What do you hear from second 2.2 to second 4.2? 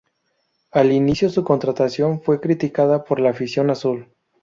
fue criticada por la afición azul.